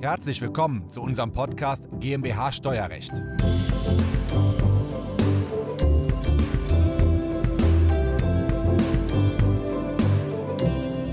Herzlich 0.00 0.40
willkommen 0.40 0.88
zu 0.90 1.02
unserem 1.02 1.32
Podcast 1.32 1.82
GmbH 1.98 2.52
Steuerrecht. 2.52 3.10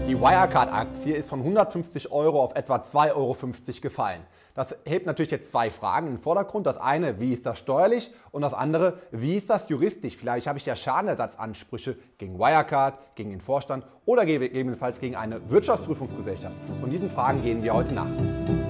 Die 0.08 0.22
Wirecard-Aktie 0.22 1.16
ist 1.16 1.28
von 1.30 1.40
150 1.40 2.12
Euro 2.12 2.44
auf 2.44 2.56
etwa 2.56 2.76
2,50 2.76 3.16
Euro 3.16 3.36
gefallen. 3.82 4.22
Das 4.54 4.76
hebt 4.86 5.08
natürlich 5.08 5.32
jetzt 5.32 5.50
zwei 5.50 5.72
Fragen 5.72 6.06
in 6.06 6.14
den 6.14 6.20
Vordergrund. 6.20 6.68
Das 6.68 6.78
eine, 6.78 7.20
wie 7.20 7.34
ist 7.34 7.46
das 7.48 7.58
steuerlich? 7.58 8.12
Und 8.32 8.44
das 8.44 8.54
andere, 8.54 9.00
wie 9.10 9.36
ist 9.36 9.50
das 9.50 9.68
juristisch? 9.68 10.16
Vielleicht 10.16 10.46
habe 10.46 10.60
ich 10.60 10.66
ja 10.68 10.76
Schadenersatzansprüche 10.76 11.98
gegen 12.20 12.38
Wirecard, 12.38 13.00
gegen 13.16 13.32
den 13.32 13.42
Vorstand 13.42 13.84
oder 14.06 14.26
gegebenenfalls 14.26 15.00
gegen 15.00 15.16
eine 15.16 15.50
Wirtschaftsprüfungsgesellschaft. 15.50 16.56
Und 16.84 16.92
diesen 16.92 17.10
Fragen 17.10 17.42
gehen 17.42 17.64
wir 17.64 17.74
heute 17.74 17.94
nach. 17.94 18.65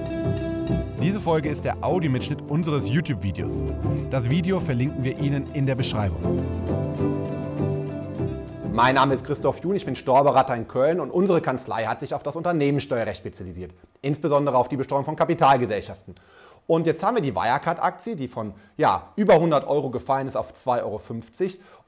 Diese 1.06 1.20
Folge 1.20 1.48
ist 1.48 1.64
der 1.64 1.84
Audiomitschnitt 1.84 2.40
unseres 2.48 2.88
YouTube-Videos. 2.88 3.62
Das 4.10 4.28
Video 4.28 4.58
verlinken 4.58 5.04
wir 5.04 5.16
Ihnen 5.20 5.54
in 5.54 5.64
der 5.64 5.76
Beschreibung. 5.76 6.20
Mein 8.72 8.96
Name 8.96 9.14
ist 9.14 9.24
Christoph 9.24 9.62
Jun, 9.62 9.76
ich 9.76 9.86
bin 9.86 9.94
Steuerberater 9.94 10.56
in 10.56 10.66
Köln 10.66 10.98
und 10.98 11.12
unsere 11.12 11.40
Kanzlei 11.40 11.84
hat 11.84 12.00
sich 12.00 12.12
auf 12.12 12.24
das 12.24 12.34
Unternehmenssteuerrecht 12.34 13.20
spezialisiert, 13.20 13.72
insbesondere 14.02 14.56
auf 14.56 14.68
die 14.68 14.76
Besteuerung 14.76 15.04
von 15.04 15.14
Kapitalgesellschaften. 15.14 16.16
Und 16.66 16.88
jetzt 16.88 17.04
haben 17.04 17.14
wir 17.14 17.22
die 17.22 17.36
Wirecard-Aktie, 17.36 18.16
die 18.16 18.26
von 18.26 18.52
ja, 18.76 19.12
über 19.14 19.34
100 19.34 19.64
Euro 19.68 19.90
gefallen 19.90 20.26
ist 20.26 20.36
auf 20.36 20.54
2,50 20.54 20.82
Euro. 20.82 21.00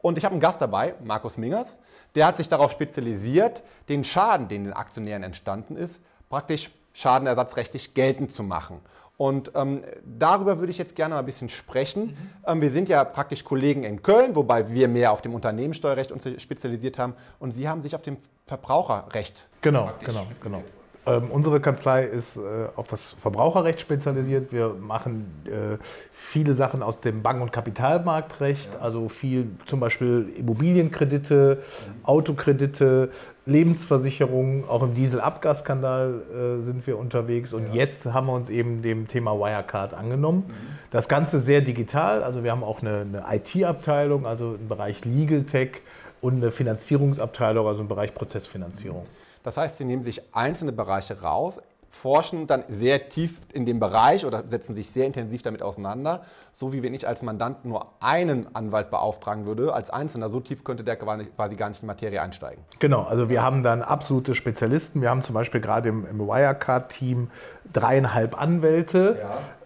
Und 0.00 0.16
ich 0.16 0.24
habe 0.24 0.34
einen 0.34 0.40
Gast 0.40 0.60
dabei, 0.60 0.94
Markus 1.02 1.38
Mingers, 1.38 1.80
der 2.14 2.24
hat 2.24 2.36
sich 2.36 2.48
darauf 2.48 2.70
spezialisiert, 2.70 3.64
den 3.88 4.04
Schaden, 4.04 4.46
den 4.46 4.62
den 4.62 4.74
Aktionären 4.74 5.24
entstanden 5.24 5.74
ist, 5.74 6.00
praktisch 6.30 6.70
schadenersatzrechtlich 6.92 7.94
geltend 7.94 8.32
zu 8.32 8.42
machen. 8.42 8.80
Und 9.18 9.50
ähm, 9.56 9.82
darüber 10.04 10.60
würde 10.60 10.70
ich 10.70 10.78
jetzt 10.78 10.94
gerne 10.94 11.14
mal 11.14 11.18
ein 11.18 11.26
bisschen 11.26 11.48
sprechen. 11.48 12.06
Mhm. 12.06 12.16
Ähm, 12.46 12.60
wir 12.60 12.70
sind 12.70 12.88
ja 12.88 13.02
praktisch 13.04 13.42
Kollegen 13.44 13.82
in 13.82 14.00
Köln, 14.00 14.36
wobei 14.36 14.72
wir 14.72 14.86
mehr 14.86 15.12
auf 15.12 15.22
dem 15.22 15.34
Unternehmenssteuerrecht 15.34 16.12
uns 16.12 16.26
spezialisiert 16.40 16.98
haben. 16.98 17.14
Und 17.40 17.50
Sie 17.50 17.68
haben 17.68 17.82
sich 17.82 17.96
auf 17.96 18.02
dem 18.02 18.16
Verbraucherrecht. 18.46 19.48
Genau, 19.60 19.90
genau, 20.04 20.26
genau. 20.40 20.62
Ähm, 21.08 21.30
unsere 21.30 21.60
Kanzlei 21.60 22.04
ist 22.04 22.36
äh, 22.36 22.40
auf 22.76 22.86
das 22.88 23.16
Verbraucherrecht 23.22 23.80
spezialisiert. 23.80 24.52
Wir 24.52 24.74
machen 24.78 25.26
äh, 25.46 25.78
viele 26.12 26.52
Sachen 26.52 26.82
aus 26.82 27.00
dem 27.00 27.22
Bank- 27.22 27.40
und 27.40 27.50
Kapitalmarktrecht, 27.50 28.68
ja. 28.74 28.80
also 28.80 29.08
viel 29.08 29.46
zum 29.66 29.80
Beispiel 29.80 30.30
Immobilienkredite, 30.36 31.62
mhm. 31.62 32.04
Autokredite, 32.04 33.10
Lebensversicherungen, 33.46 34.68
auch 34.68 34.82
im 34.82 34.94
Dieselabgasskandal 34.94 36.22
äh, 36.30 36.64
sind 36.64 36.86
wir 36.86 36.98
unterwegs 36.98 37.54
und 37.54 37.68
ja. 37.68 37.74
jetzt 37.74 38.04
haben 38.04 38.26
wir 38.26 38.34
uns 38.34 38.50
eben 38.50 38.82
dem 38.82 39.08
Thema 39.08 39.32
Wirecard 39.32 39.94
angenommen. 39.94 40.44
Mhm. 40.48 40.52
Das 40.90 41.08
Ganze 41.08 41.40
sehr 41.40 41.62
digital, 41.62 42.22
also 42.22 42.44
wir 42.44 42.50
haben 42.50 42.62
auch 42.62 42.82
eine, 42.82 43.00
eine 43.00 43.24
IT-Abteilung, 43.36 44.26
also 44.26 44.56
im 44.60 44.68
Bereich 44.68 45.06
Legal 45.06 45.44
Tech 45.44 45.80
und 46.20 46.36
eine 46.36 46.50
Finanzierungsabteilung, 46.50 47.66
also 47.66 47.80
im 47.80 47.88
Bereich 47.88 48.14
Prozessfinanzierung. 48.14 49.06
Das 49.48 49.56
heißt, 49.56 49.78
Sie 49.78 49.86
nehmen 49.86 50.02
sich 50.02 50.20
einzelne 50.34 50.72
Bereiche 50.72 51.22
raus, 51.22 51.58
forschen 51.88 52.46
dann 52.46 52.64
sehr 52.68 53.08
tief 53.08 53.40
in 53.54 53.64
dem 53.64 53.80
Bereich 53.80 54.26
oder 54.26 54.44
setzen 54.46 54.74
sich 54.74 54.90
sehr 54.90 55.06
intensiv 55.06 55.40
damit 55.40 55.62
auseinander, 55.62 56.20
so 56.52 56.74
wie 56.74 56.82
wenn 56.82 56.92
ich 56.92 57.08
als 57.08 57.22
Mandant 57.22 57.64
nur 57.64 57.86
einen 58.00 58.54
Anwalt 58.54 58.90
beauftragen 58.90 59.46
würde, 59.46 59.72
als 59.72 59.88
Einzelner, 59.88 60.28
so 60.28 60.40
tief 60.40 60.64
könnte 60.64 60.84
der 60.84 60.96
quasi 60.96 61.56
gar 61.56 61.70
nicht 61.70 61.78
in 61.78 61.86
die 61.86 61.86
Materie 61.86 62.20
einsteigen. 62.20 62.62
Genau, 62.78 63.04
also 63.04 63.30
wir 63.30 63.42
haben 63.42 63.62
dann 63.62 63.80
absolute 63.80 64.34
Spezialisten. 64.34 65.00
Wir 65.00 65.08
haben 65.08 65.22
zum 65.22 65.34
Beispiel 65.34 65.62
gerade 65.62 65.88
im, 65.88 66.06
im 66.06 66.18
Wirecard-Team 66.18 67.30
dreieinhalb 67.72 68.38
Anwälte, 68.38 69.18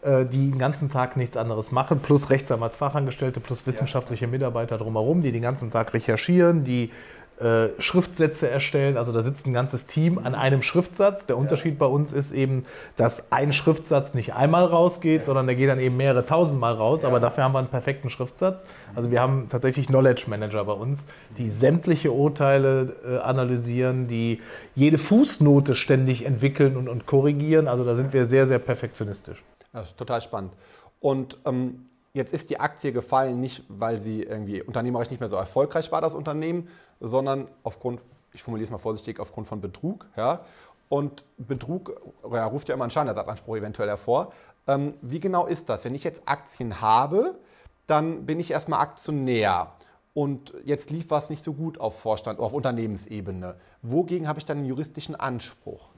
ja. 0.04 0.20
äh, 0.20 0.26
die 0.26 0.52
den 0.52 0.60
ganzen 0.60 0.92
Tag 0.92 1.16
nichts 1.16 1.36
anderes 1.36 1.72
machen, 1.72 1.98
plus 1.98 2.30
Rechtsanwaltsfachangestellte, 2.30 3.40
plus 3.40 3.66
wissenschaftliche 3.66 4.28
Mitarbeiter 4.28 4.78
drumherum, 4.78 5.22
die 5.22 5.32
den 5.32 5.42
ganzen 5.42 5.72
Tag 5.72 5.92
recherchieren, 5.92 6.62
die 6.62 6.92
äh, 7.42 7.80
Schriftsätze 7.80 8.48
erstellen. 8.48 8.96
Also 8.96 9.12
da 9.12 9.22
sitzt 9.22 9.46
ein 9.46 9.52
ganzes 9.52 9.86
Team 9.86 10.18
an 10.18 10.34
einem 10.34 10.62
Schriftsatz. 10.62 11.26
Der 11.26 11.36
Unterschied 11.36 11.78
bei 11.78 11.86
uns 11.86 12.12
ist 12.12 12.32
eben, 12.32 12.64
dass 12.96 13.32
ein 13.32 13.52
Schriftsatz 13.52 14.14
nicht 14.14 14.34
einmal 14.34 14.64
rausgeht, 14.64 15.26
sondern 15.26 15.46
der 15.46 15.56
geht 15.56 15.68
dann 15.68 15.80
eben 15.80 15.96
mehrere 15.96 16.24
tausendmal 16.24 16.74
raus. 16.74 17.04
Aber 17.04 17.18
dafür 17.20 17.44
haben 17.44 17.52
wir 17.52 17.58
einen 17.58 17.68
perfekten 17.68 18.10
Schriftsatz. 18.10 18.64
Also 18.94 19.10
wir 19.10 19.20
haben 19.20 19.48
tatsächlich 19.50 19.88
Knowledge 19.88 20.24
Manager 20.28 20.64
bei 20.64 20.72
uns, 20.72 21.04
die 21.36 21.50
sämtliche 21.50 22.12
Urteile 22.12 22.94
äh, 23.04 23.18
analysieren, 23.18 24.06
die 24.06 24.40
jede 24.74 24.98
Fußnote 24.98 25.74
ständig 25.74 26.24
entwickeln 26.24 26.76
und, 26.76 26.88
und 26.88 27.06
korrigieren. 27.06 27.66
Also 27.66 27.84
da 27.84 27.94
sind 27.94 28.12
wir 28.12 28.26
sehr, 28.26 28.46
sehr 28.46 28.58
perfektionistisch. 28.58 29.42
Das 29.72 29.88
ist 29.88 29.96
total 29.96 30.20
spannend. 30.20 30.52
Und 31.00 31.38
ähm, 31.44 31.86
Jetzt 32.14 32.34
ist 32.34 32.50
die 32.50 32.60
Aktie 32.60 32.92
gefallen, 32.92 33.40
nicht 33.40 33.64
weil 33.68 33.98
sie 33.98 34.22
irgendwie 34.22 34.62
unternehmerisch 34.62 35.10
nicht 35.10 35.20
mehr 35.20 35.30
so 35.30 35.36
erfolgreich 35.36 35.90
war, 35.92 36.02
das 36.02 36.12
Unternehmen, 36.12 36.68
sondern 37.00 37.48
aufgrund, 37.62 38.02
ich 38.34 38.42
formuliere 38.42 38.66
es 38.66 38.70
mal 38.70 38.78
vorsichtig, 38.78 39.18
aufgrund 39.18 39.48
von 39.48 39.62
Betrug. 39.62 40.06
Ja? 40.16 40.44
Und 40.90 41.24
Betrug 41.38 42.00
ja, 42.30 42.44
ruft 42.44 42.68
ja 42.68 42.74
immer 42.74 42.84
einen 42.84 42.90
Schadenersatzanspruch 42.90 43.56
eventuell 43.56 43.88
hervor. 43.88 44.32
Ähm, 44.66 44.92
wie 45.00 45.20
genau 45.20 45.46
ist 45.46 45.70
das? 45.70 45.86
Wenn 45.86 45.94
ich 45.94 46.04
jetzt 46.04 46.22
Aktien 46.26 46.82
habe, 46.82 47.38
dann 47.86 48.26
bin 48.26 48.38
ich 48.38 48.50
erstmal 48.50 48.80
Aktionär. 48.80 49.72
Und 50.12 50.52
jetzt 50.66 50.90
lief 50.90 51.06
was 51.08 51.30
nicht 51.30 51.42
so 51.42 51.54
gut 51.54 51.80
auf 51.80 51.98
Vorstand, 51.98 52.40
auf 52.40 52.52
Unternehmensebene. 52.52 53.56
Wogegen 53.80 54.28
habe 54.28 54.38
ich 54.38 54.44
dann 54.44 54.58
einen 54.58 54.66
juristischen 54.66 55.14
Anspruch? 55.14 55.88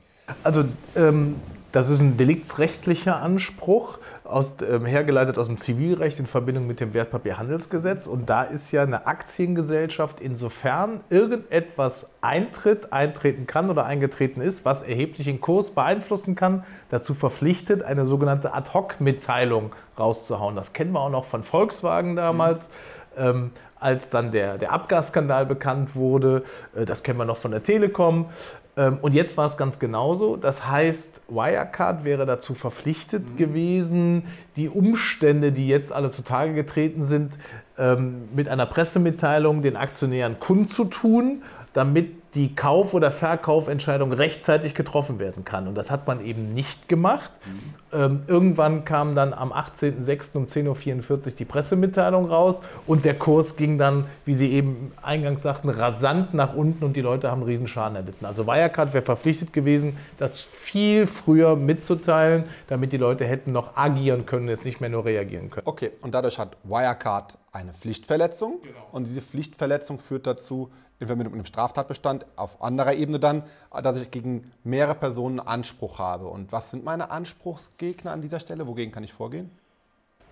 Also 0.42 0.64
ähm, 0.96 1.36
das 1.72 1.90
ist 1.90 2.00
ein 2.00 2.16
deliktsrechtlicher 2.16 3.20
Anspruch, 3.20 3.98
aus, 4.24 4.56
ähm, 4.66 4.86
hergeleitet 4.86 5.36
aus 5.38 5.48
dem 5.48 5.58
Zivilrecht 5.58 6.18
in 6.18 6.26
Verbindung 6.26 6.66
mit 6.66 6.80
dem 6.80 6.94
Wertpapierhandelsgesetz. 6.94 8.06
Und 8.06 8.30
da 8.30 8.42
ist 8.42 8.72
ja 8.72 8.82
eine 8.82 9.06
Aktiengesellschaft, 9.06 10.20
insofern 10.20 11.00
irgendetwas 11.10 12.06
eintritt, 12.22 12.92
eintreten 12.92 13.46
kann 13.46 13.68
oder 13.70 13.84
eingetreten 13.84 14.40
ist, 14.40 14.64
was 14.64 14.82
erheblich 14.82 15.26
den 15.26 15.40
Kurs 15.40 15.72
beeinflussen 15.72 16.36
kann, 16.36 16.64
dazu 16.90 17.12
verpflichtet, 17.14 17.82
eine 17.82 18.06
sogenannte 18.06 18.54
Ad-Hoc-Mitteilung 18.54 19.72
rauszuhauen. 19.98 20.56
Das 20.56 20.72
kennen 20.72 20.92
wir 20.92 21.00
auch 21.00 21.10
noch 21.10 21.26
von 21.26 21.42
Volkswagen 21.42 22.16
damals. 22.16 22.68
Mhm. 23.16 23.24
Ähm, 23.24 23.50
als 23.84 24.08
dann 24.08 24.32
der, 24.32 24.56
der 24.56 24.72
Abgasskandal 24.72 25.44
bekannt 25.44 25.94
wurde. 25.94 26.44
Äh, 26.74 26.86
das 26.86 27.02
kennen 27.02 27.18
wir 27.18 27.26
noch 27.26 27.36
von 27.36 27.50
der 27.50 27.62
Telekom. 27.62 28.30
Ähm, 28.76 28.98
und 29.02 29.14
jetzt 29.14 29.36
war 29.36 29.48
es 29.48 29.56
ganz 29.56 29.78
genauso. 29.78 30.36
Das 30.36 30.66
heißt, 30.66 31.22
Wirecard 31.28 32.04
wäre 32.04 32.26
dazu 32.26 32.54
verpflichtet 32.54 33.30
mhm. 33.30 33.36
gewesen, 33.36 34.24
die 34.56 34.68
Umstände, 34.68 35.52
die 35.52 35.68
jetzt 35.68 35.92
alle 35.92 36.10
zutage 36.10 36.54
getreten 36.54 37.04
sind, 37.04 37.32
ähm, 37.78 38.28
mit 38.34 38.48
einer 38.48 38.66
Pressemitteilung 38.66 39.62
den 39.62 39.76
Aktionären 39.76 40.38
kundzutun, 40.38 41.42
damit 41.72 42.12
die 42.34 42.54
Kauf- 42.54 42.94
oder 42.94 43.12
Verkaufentscheidung 43.12 44.12
rechtzeitig 44.12 44.74
getroffen 44.74 45.18
werden 45.18 45.44
kann. 45.44 45.68
Und 45.68 45.76
das 45.76 45.90
hat 45.90 46.06
man 46.06 46.24
eben 46.24 46.52
nicht 46.52 46.88
gemacht. 46.88 47.30
Mhm. 47.46 47.98
Ähm, 47.98 48.22
irgendwann 48.26 48.84
kam 48.84 49.14
dann 49.14 49.32
am 49.32 49.52
18.06. 49.52 50.36
um 50.36 50.46
10.44 50.46 51.10
Uhr 51.10 51.18
die 51.38 51.44
Pressemitteilung 51.44 52.26
raus 52.26 52.60
und 52.86 53.04
der 53.04 53.14
Kurs 53.14 53.56
ging 53.56 53.78
dann, 53.78 54.06
wie 54.24 54.34
Sie 54.34 54.50
eben 54.50 54.92
eingangs 55.00 55.42
sagten, 55.42 55.68
rasant 55.68 56.34
nach 56.34 56.54
unten 56.54 56.84
und 56.84 56.96
die 56.96 57.00
Leute 57.00 57.30
haben 57.30 57.42
einen 57.42 57.50
Riesenschaden 57.50 57.96
erlitten. 57.96 58.24
Also 58.24 58.46
Wirecard 58.46 58.94
wäre 58.94 59.04
verpflichtet 59.04 59.52
gewesen, 59.52 59.96
das 60.18 60.40
viel 60.40 61.06
früher 61.06 61.54
mitzuteilen, 61.54 62.44
damit 62.68 62.92
die 62.92 62.96
Leute 62.96 63.24
hätten 63.24 63.52
noch 63.52 63.76
agieren 63.76 64.26
können, 64.26 64.48
jetzt 64.48 64.64
nicht 64.64 64.80
mehr 64.80 64.90
nur 64.90 65.04
reagieren 65.04 65.50
können. 65.50 65.66
Okay, 65.66 65.92
und 66.00 66.14
dadurch 66.14 66.38
hat 66.38 66.56
Wirecard 66.64 67.38
eine 67.52 67.72
Pflichtverletzung 67.72 68.60
genau. 68.62 68.88
und 68.90 69.06
diese 69.06 69.22
Pflichtverletzung 69.22 70.00
führt 70.00 70.26
dazu, 70.26 70.70
in 71.04 71.08
Verbindung 71.08 71.32
mit 71.32 71.38
einem 71.38 71.46
Straftatbestand 71.46 72.26
auf 72.36 72.62
anderer 72.62 72.94
Ebene 72.94 73.18
dann, 73.18 73.44
dass 73.82 73.96
ich 73.96 74.10
gegen 74.10 74.50
mehrere 74.64 74.94
Personen 74.94 75.40
Anspruch 75.40 75.98
habe. 75.98 76.26
Und 76.26 76.52
was 76.52 76.70
sind 76.70 76.84
meine 76.84 77.10
Anspruchsgegner 77.10 78.12
an 78.12 78.20
dieser 78.20 78.40
Stelle? 78.40 78.66
Wogegen 78.66 78.92
kann 78.92 79.04
ich 79.04 79.12
vorgehen? 79.12 79.50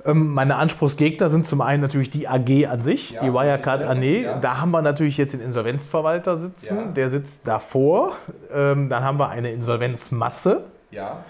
Ähm, 0.05 0.35
meine 0.35 0.57
Anspruchsgegner 0.57 1.31
sind 1.31 1.47
zum 1.47 1.61
einen 1.61 1.81
natürlich 1.81 2.11
die 2.11 2.27
AG 2.27 2.67
an 2.67 2.83
sich, 2.83 3.11
ja, 3.11 3.23
die 3.23 3.33
Wirecard 3.33 3.83
AG. 3.83 4.03
Ja. 4.03 4.39
Da 4.39 4.61
haben 4.61 4.71
wir 4.73 4.83
natürlich 4.83 5.17
jetzt 5.17 5.33
den 5.33 5.41
Insolvenzverwalter 5.41 6.39
sitzen, 6.39 6.77
ja. 6.77 6.85
der 6.87 7.11
sitzt 7.11 7.47
davor. 7.47 8.17
Ähm, 8.53 8.89
dann 8.89 9.05
haben 9.05 9.19
wir 9.19 9.29
eine 9.29 9.53
Insolvenzmasse. 9.53 10.65
Ja. 10.91 11.25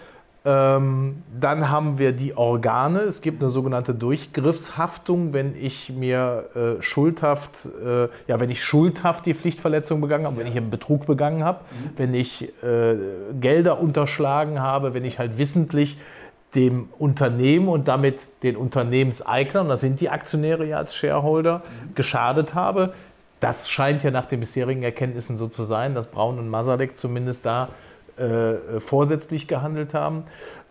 Ähm, 0.45 1.23
dann 1.41 1.71
haben 1.71 1.99
wir 1.99 2.13
die 2.13 2.37
Organe. 2.37 3.01
Es 3.01 3.23
gibt 3.23 3.43
eine 3.43 3.51
sogenannte 3.51 3.95
Durchgriffshaftung, 3.95 5.33
wenn 5.33 5.55
ich 5.55 5.91
mir 5.91 6.47
äh, 6.57 6.83
schuldhaft, 6.83 7.67
äh, 7.67 8.09
ja, 8.27 8.41
wenn 8.41 8.51
ich 8.51 8.65
schuldhaft 8.65 9.25
die 9.27 9.35
Pflichtverletzung 9.35 10.01
begangen 10.01 10.27
habe, 10.27 10.39
wenn 10.39 10.49
ich 10.49 10.57
einen 10.57 10.71
Betrug 10.71 11.07
begangen 11.07 11.45
habe, 11.45 11.61
mhm. 11.61 11.91
wenn 11.97 12.15
ich 12.15 12.43
äh, 12.65 12.97
Gelder 13.41 13.81
unterschlagen 13.81 14.61
habe, 14.61 14.95
wenn 14.95 15.05
ich 15.05 15.21
halt 15.21 15.39
wissentlich 15.39 15.97
dem 16.57 16.89
Unternehmen 16.99 17.69
und 17.69 17.87
damit 17.87 18.19
den 18.43 18.57
Unternehmenseignern, 18.57 19.69
das 19.69 19.81
sind 19.81 20.01
die 20.01 20.11
Aktionäre 20.11 20.67
ja 20.67 20.79
als 20.79 20.95
Shareholder, 20.97 21.59
mhm. 21.59 21.95
geschadet 21.95 22.55
habe. 22.55 22.95
Das 23.39 23.71
scheint 23.71 24.03
ja 24.03 24.11
nach 24.11 24.27
den 24.27 24.41
bisherigen 24.41 24.83
Erkenntnissen 24.83 25.39
so 25.39 25.47
zu 25.47 25.65
sein, 25.65 25.95
dass 25.95 26.09
Braun 26.09 26.41
und 26.41 26.49
Masalek 26.49 26.97
zumindest 26.97 27.47
da 27.47 27.69
äh, 28.23 28.81
vorsätzlich 28.81 29.49
gehandelt 29.49 29.95
haben. 29.95 30.25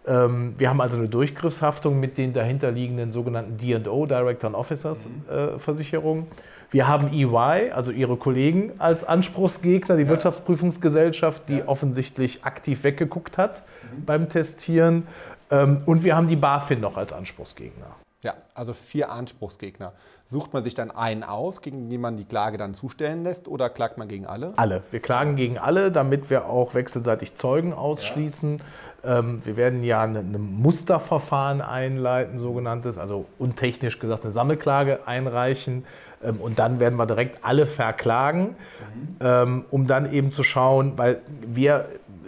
Ähm, 0.08 0.56
wir 0.58 0.70
haben 0.70 0.82
also 0.82 0.98
eine 0.98 1.10
Durchgriffshaftung 1.10 2.00
mit 2.00 2.18
den 2.18 2.34
dahinterliegenden 2.34 3.12
sogenannten 3.12 3.58
D&O, 3.58 4.06
Director 4.06 4.48
and 4.48 4.56
Officers 4.56 5.06
äh, 5.30 5.60
Versicherungen. 5.60 6.28
Wir 6.72 6.88
haben 6.88 7.12
EY, 7.12 7.72
also 7.72 7.92
ihre 7.92 8.16
Kollegen, 8.16 8.72
als 8.80 9.04
Anspruchsgegner, 9.04 9.98
die 9.98 10.04
ja. 10.04 10.10
Wirtschaftsprüfungsgesellschaft, 10.10 11.50
die 11.50 11.58
ja. 11.58 11.68
offensichtlich 11.68 12.46
aktiv 12.46 12.84
weggeguckt 12.84 13.38
hat 13.38 13.64
mhm. 13.84 14.06
beim 14.06 14.30
Testieren. 14.30 15.08
Ähm, 15.52 15.82
und 15.86 16.04
wir 16.04 16.16
haben 16.16 16.30
die 16.30 16.38
BaFin 16.38 16.80
noch 16.80 16.96
als 16.96 17.12
Anspruchsgegner. 17.12 18.01
Ja, 18.24 18.36
also 18.54 18.74
vier 18.74 19.12
Anspruchsgegner. 19.12 19.94
Sucht 20.26 20.54
man 20.54 20.64
sich 20.64 20.76
dann 20.76 20.92
einen 20.92 21.24
aus, 21.24 21.62
gegen 21.62 21.90
den 21.90 22.02
man 22.02 22.18
die 22.18 22.26
Klage 22.26 22.58
dann 22.58 22.76
zustellen 22.76 23.24
lässt 23.24 23.48
oder 23.48 23.70
klagt 23.70 23.98
man 23.98 24.08
gegen 24.08 24.28
alle? 24.28 24.54
Alle. 24.58 24.84
Wir 24.92 25.00
klagen 25.00 25.36
gegen 25.36 25.58
alle, 25.58 25.92
damit 25.92 26.30
wir 26.30 26.46
auch 26.46 26.76
wechselseitig 26.76 27.36
Zeugen 27.36 27.74
ausschließen. 27.74 28.62
Ja. 29.04 29.20
Ähm, 29.20 29.42
wir 29.44 29.58
werden 29.58 29.84
ja 29.84 30.04
ein 30.04 30.16
eine 30.16 30.38
Musterverfahren 30.38 31.62
einleiten, 31.62 32.38
sogenanntes, 32.38 33.00
also 33.00 33.26
untechnisch 33.40 33.98
gesagt 33.98 34.24
eine 34.24 34.32
Sammelklage 34.32 35.08
einreichen. 35.08 35.86
Ähm, 36.24 36.38
und 36.38 36.60
dann 36.60 36.80
werden 36.80 36.98
wir 36.98 37.08
direkt 37.08 37.44
alle 37.44 37.66
verklagen, 37.66 38.50
mhm. 38.50 39.18
ähm, 39.20 39.66
um 39.72 39.88
dann 39.88 40.14
eben 40.14 40.32
zu 40.32 40.44
schauen, 40.44 40.94
weil 40.96 41.22
wir 41.42 41.88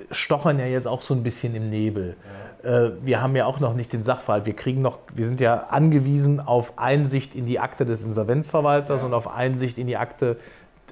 stochern 0.10 0.58
ja 0.58 0.66
jetzt 0.66 0.88
auch 0.88 1.04
so 1.04 1.14
ein 1.14 1.22
bisschen 1.22 1.54
im 1.54 1.70
Nebel. 1.70 2.16
Ja 2.24 2.43
wir 2.64 3.22
haben 3.22 3.36
ja 3.36 3.46
auch 3.46 3.60
noch 3.60 3.74
nicht 3.74 3.92
den 3.92 4.04
Sachverhalt. 4.04 4.46
Wir 4.46 4.56
kriegen 4.56 4.82
noch, 4.82 5.00
wir 5.14 5.26
sind 5.26 5.42
ja 5.42 5.68
angewiesen 5.70 6.40
auf 6.40 6.78
Einsicht 6.78 7.36
in 7.36 7.46
die 7.46 7.60
Akte 7.60 7.86
des 7.86 8.04
Insolvenzverwalters 8.04 9.02
ja. 9.02 9.08
und 9.08 9.14
auf 9.14 9.28
Einsicht 9.28 9.78
in 9.78 9.88
die 9.88 9.98
Akte 9.98 10.38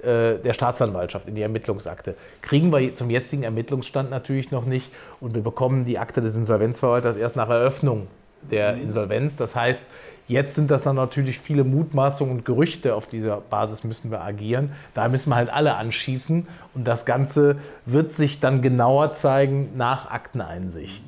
äh, 0.03 0.37
der 0.39 0.53
Staatsanwaltschaft, 0.53 1.29
in 1.29 1.35
die 1.35 1.41
Ermittlungsakte. 1.41 2.15
Kriegen 2.41 2.73
wir 2.73 2.93
zum 2.95 3.09
jetzigen 3.09 3.43
Ermittlungsstand 3.43 4.09
natürlich 4.09 4.51
noch 4.51 4.65
nicht 4.65 4.91
und 5.21 5.33
wir 5.33 5.43
bekommen 5.43 5.85
die 5.85 5.97
Akte 5.97 6.19
des 6.19 6.35
Insolvenzverwalters 6.35 7.15
erst 7.15 7.35
nach 7.37 7.49
Eröffnung 7.49 8.07
der 8.41 8.73
mhm. 8.73 8.83
Insolvenz. 8.83 9.35
Das 9.35 9.55
heißt, 9.55 9.85
Jetzt 10.27 10.55
sind 10.55 10.71
das 10.71 10.83
dann 10.83 10.95
natürlich 10.95 11.39
viele 11.39 11.65
Mutmaßungen 11.65 12.37
und 12.37 12.45
Gerüchte. 12.45 12.95
Auf 12.95 13.05
dieser 13.05 13.41
Basis 13.41 13.83
müssen 13.83 14.11
wir 14.11 14.21
agieren. 14.21 14.71
Da 14.93 15.09
müssen 15.09 15.29
wir 15.29 15.35
halt 15.35 15.51
alle 15.51 15.75
anschießen. 15.75 16.47
Und 16.73 16.87
das 16.87 17.05
Ganze 17.05 17.57
wird 17.85 18.13
sich 18.13 18.39
dann 18.39 18.61
genauer 18.61 19.11
zeigen 19.11 19.71
nach 19.75 20.09
Akteneinsicht. 20.09 21.03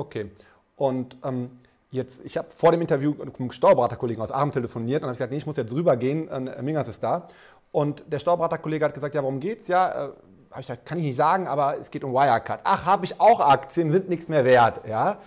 Okay. 0.00 0.30
Und 0.76 1.18
ähm, 1.24 1.50
jetzt, 1.90 2.24
ich 2.24 2.38
habe 2.38 2.48
vor 2.50 2.72
dem 2.72 2.80
Interview 2.80 3.14
mit 3.22 3.38
einem 3.38 3.52
Steuerberaterkollegen 3.52 4.22
aus 4.22 4.32
Aachen 4.32 4.50
telefoniert 4.50 5.02
und 5.02 5.08
habe 5.08 5.14
gesagt, 5.14 5.30
nee, 5.30 5.36
ich 5.36 5.44
muss 5.44 5.58
jetzt 5.58 5.74
rübergehen, 5.74 6.26
äh, 6.28 6.62
Mingas 6.62 6.88
ist 6.88 7.02
da. 7.02 7.28
Und 7.70 8.02
der 8.06 8.18
Steuerberaterkollege 8.18 8.86
hat 8.86 8.94
gesagt, 8.94 9.14
ja, 9.14 9.22
worum 9.22 9.40
geht's? 9.40 9.68
Ja, 9.68 10.06
äh, 10.06 10.08
ich 10.52 10.66
gesagt, 10.66 10.86
kann 10.86 10.98
ich 10.98 11.04
nicht 11.04 11.16
sagen, 11.16 11.46
aber 11.46 11.78
es 11.78 11.90
geht 11.90 12.02
um 12.02 12.14
Wirecard. 12.14 12.60
Ach, 12.64 12.86
habe 12.86 13.04
ich 13.04 13.20
auch 13.20 13.40
Aktien, 13.40 13.92
sind 13.92 14.08
nichts 14.08 14.26
mehr 14.26 14.46
wert. 14.46 14.80
Ja? 14.88 15.18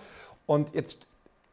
Und 0.44 0.74
jetzt 0.74 0.98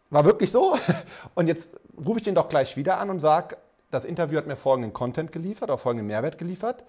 war 0.09 0.25
wirklich 0.25 0.51
so. 0.51 0.75
Und 1.35 1.45
jetzt 1.45 1.75
rufe 2.03 2.17
ich 2.17 2.23
den 2.23 2.33
doch 2.33 2.49
gleich 2.49 2.75
wieder 2.75 2.99
an 2.99 3.11
und 3.11 3.19
sage, 3.19 3.55
das 3.91 4.03
Interview 4.03 4.37
hat 4.37 4.47
mir 4.47 4.55
folgenden 4.55 4.93
Content 4.93 5.31
geliefert, 5.31 5.69
auch 5.69 5.79
folgenden 5.79 6.07
Mehrwert 6.07 6.39
geliefert. 6.39 6.83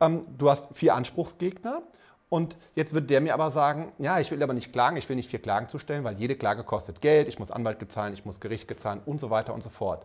Ähm, 0.00 0.26
du 0.36 0.50
hast 0.50 0.68
vier 0.74 0.94
Anspruchsgegner. 0.94 1.82
Und 2.30 2.56
jetzt 2.74 2.92
wird 2.92 3.08
der 3.08 3.20
mir 3.20 3.32
aber 3.32 3.50
sagen, 3.50 3.92
ja, 3.98 4.20
ich 4.20 4.30
will 4.30 4.42
aber 4.42 4.52
nicht 4.52 4.72
klagen, 4.72 4.96
ich 4.96 5.08
will 5.08 5.16
nicht 5.16 5.30
vier 5.30 5.40
Klagen 5.40 5.68
zustellen, 5.68 6.04
weil 6.04 6.16
jede 6.16 6.36
Klage 6.36 6.62
kostet 6.62 7.00
Geld, 7.00 7.26
ich 7.28 7.38
muss 7.38 7.50
Anwalt 7.50 7.78
bezahlen, 7.78 8.12
ich 8.12 8.24
muss 8.24 8.38
Gericht 8.40 8.66
bezahlen 8.66 9.00
und 9.06 9.18
so 9.18 9.30
weiter 9.30 9.54
und 9.54 9.62
so 9.62 9.70
fort. 9.70 10.04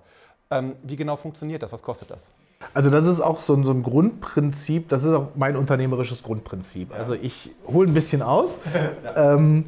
Ähm, 0.49 0.75
wie 0.83 0.95
genau 0.95 1.17
funktioniert 1.17 1.63
das? 1.63 1.71
Was 1.73 1.83
kostet 1.83 2.11
das? 2.11 2.29
Also 2.73 2.89
das 2.89 3.05
ist 3.05 3.19
auch 3.19 3.41
so 3.41 3.53
ein, 3.55 3.65
so 3.65 3.71
ein 3.71 3.83
Grundprinzip, 3.83 4.87
das 4.87 5.03
ist 5.03 5.11
auch 5.11 5.29
mein 5.35 5.57
unternehmerisches 5.57 6.23
Grundprinzip. 6.23 6.93
Also 6.93 7.13
ich 7.13 7.51
hole 7.67 7.89
ein 7.89 7.93
bisschen 7.93 8.21
aus. 8.21 8.57
ähm, 9.15 9.65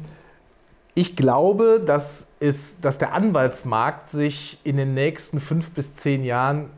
ich 0.94 1.14
glaube, 1.14 1.82
dass, 1.84 2.26
ist, 2.40 2.82
dass 2.82 2.96
der 2.96 3.12
Anwaltsmarkt 3.12 4.10
sich 4.10 4.58
in 4.64 4.78
den 4.78 4.94
nächsten 4.94 5.40
fünf 5.40 5.72
bis 5.72 5.94
zehn 5.96 6.24
Jahren 6.24 6.70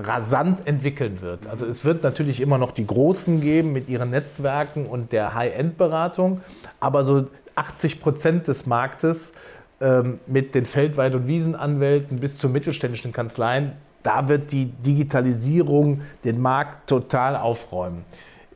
rasant 0.00 0.66
entwickeln 0.66 1.20
wird. 1.20 1.46
Also 1.46 1.66
es 1.66 1.84
wird 1.84 2.02
natürlich 2.02 2.40
immer 2.40 2.58
noch 2.58 2.72
die 2.72 2.86
Großen 2.86 3.40
geben 3.40 3.72
mit 3.72 3.88
ihren 3.88 4.10
Netzwerken 4.10 4.86
und 4.86 5.12
der 5.12 5.34
High-End-Beratung, 5.34 6.40
aber 6.80 7.04
so 7.04 7.26
80 7.54 8.00
Prozent 8.00 8.48
des 8.48 8.66
Marktes 8.66 9.32
ähm, 9.80 10.16
mit 10.26 10.54
den 10.54 10.64
Feldweit- 10.64 11.14
und 11.14 11.26
Wiesenanwälten 11.26 12.20
bis 12.20 12.38
zu 12.38 12.48
mittelständischen 12.48 13.12
Kanzleien, 13.12 13.72
da 14.02 14.28
wird 14.28 14.52
die 14.52 14.66
Digitalisierung 14.66 16.02
den 16.24 16.40
Markt 16.40 16.88
total 16.88 17.36
aufräumen. 17.36 18.04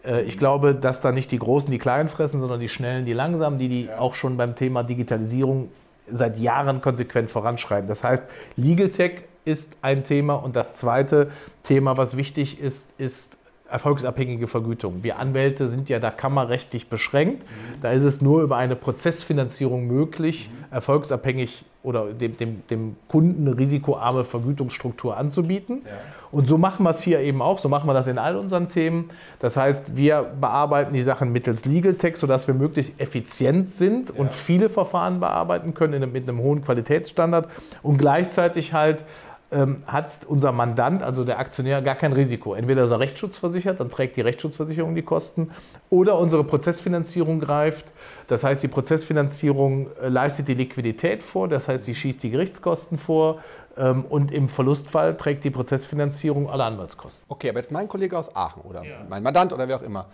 Äh, 0.05 0.23
ich 0.23 0.39
glaube, 0.39 0.75
dass 0.75 1.01
da 1.01 1.13
nicht 1.13 1.31
die 1.31 1.39
Großen 1.39 1.71
die 1.71 1.79
Kleinen 1.79 2.09
fressen, 2.09 2.41
sondern 2.41 2.61
die 2.61 2.69
Schnellen 2.69 3.05
die 3.05 3.13
Langsamen, 3.13 3.59
die, 3.59 3.69
die 3.69 3.91
auch 3.91 4.15
schon 4.15 4.37
beim 4.37 4.55
Thema 4.55 4.83
Digitalisierung 4.83 5.71
seit 6.11 6.39
Jahren 6.39 6.81
konsequent 6.81 7.31
voranschreiten. 7.31 7.89
Das 7.89 8.05
heißt, 8.05 8.25
Legal 8.57 8.91
Tech 8.91 9.23
ist 9.45 9.73
ein 9.83 10.05
Thema. 10.05 10.35
Und 10.35 10.57
das 10.57 10.77
zweite 10.77 11.31
Thema, 11.63 11.97
was 11.97 12.17
wichtig 12.17 12.61
ist, 12.61 12.87
ist 12.99 13.37
erfolgsabhängige 13.69 14.47
Vergütung. 14.47 15.03
Wir 15.03 15.19
Anwälte 15.19 15.69
sind 15.69 15.89
ja 15.89 15.99
da 15.99 16.11
kammerrechtlich 16.11 16.89
beschränkt. 16.89 17.43
Mhm. 17.43 17.81
Da 17.81 17.91
ist 17.91 18.05
es 18.05 18.21
nur 18.21 18.43
über 18.43 18.57
eine 18.57 18.77
Prozessfinanzierung 18.77 19.87
möglich, 19.87 20.49
mhm. 20.49 20.73
erfolgsabhängig 20.73 21.65
oder 21.83 22.13
dem, 22.13 22.37
dem, 22.37 22.63
dem, 22.69 22.97
Kunden 23.09 23.47
eine 23.47 23.59
risikoarme 23.59 24.25
Vergütungsstruktur 24.25 25.17
anzubieten. 25.17 25.83
Ja. 25.85 25.93
Und 26.31 26.49
so 26.49 26.57
machen 26.57 26.85
wir 26.85 26.91
es 26.91 27.03
hier 27.03 27.21
eben 27.21 27.43
auch, 27.43 27.59
so 27.59 27.69
machen 27.69 27.87
wir 27.87 27.95
das 27.95 28.07
in 28.07 28.17
all 28.17 28.37
unseren 28.37 28.69
Themen. 28.69 29.11
Das 29.39 29.57
heißt, 29.57 29.97
wir 29.97 30.23
bearbeiten 30.41 30.95
die 30.95 31.03
Sachen 31.03 31.31
mittels 31.31 31.65
Legal 31.65 31.95
Tech, 31.95 32.17
sodass 32.17 32.47
wir 32.47 32.55
möglichst 32.55 32.99
effizient 33.01 33.71
sind 33.71 34.09
ja. 34.09 34.15
und 34.17 34.33
viele 34.33 34.69
Verfahren 34.69 35.21
bearbeiten 35.21 35.75
können 35.75 36.11
mit 36.13 36.29
einem 36.29 36.39
hohen 36.39 36.65
Qualitätsstandard 36.65 37.49
und 37.83 37.99
gleichzeitig 37.99 38.73
halt 38.73 39.05
ähm, 39.55 39.83
hat 39.87 40.27
unser 40.27 40.53
Mandant, 40.53 41.03
also 41.03 41.25
der 41.25 41.39
Aktionär, 41.39 41.81
gar 41.81 41.95
kein 41.95 42.13
Risiko. 42.13 42.55
Entweder 42.55 42.85
ist 42.85 42.91
er 42.91 43.01
rechtsschutzversichert, 43.01 43.81
dann 43.81 43.89
trägt 43.89 44.17
die 44.17 44.21
Rechtsschutzversicherung 44.21 44.95
die 44.95 45.03
Kosten, 45.03 45.51
oder 45.91 46.19
unsere 46.19 46.45
Prozessfinanzierung 46.45 47.41
greift. 47.41 47.87
Das 48.27 48.43
heißt, 48.43 48.63
die 48.63 48.69
Prozessfinanzierung 48.69 49.89
äh, 50.03 50.09
leistet 50.09 50.49
die 50.49 50.55
Liquidität 50.55 51.23
vor, 51.23 51.49
das 51.49 51.69
heißt, 51.69 51.85
sie 51.85 51.95
schießt 51.95 52.23
die 52.23 52.31
Gerichtskosten 52.31 52.99
vor 52.99 53.43
ähm, 53.77 54.05
und 54.05 54.33
im 54.33 54.49
Verlustfall 54.49 55.17
trägt 55.17 55.45
die 55.45 55.51
Prozessfinanzierung 55.51 56.51
alle 56.51 56.65
Anwaltskosten. 56.65 57.25
Okay, 57.29 57.51
aber 57.51 57.59
jetzt 57.61 57.71
mein 57.71 57.89
Kollege 57.89 58.19
aus 58.19 58.35
Aachen 58.35 58.63
oder 58.63 58.85
ja. 58.85 58.97
mein 59.09 59.23
Mandant 59.23 59.53
oder 59.53 59.69
wer 59.69 59.77
auch 59.77 59.83
immer, 59.83 60.07